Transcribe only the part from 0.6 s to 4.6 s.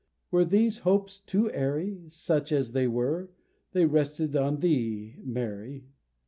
hopes too airy? Such as they were, they rested on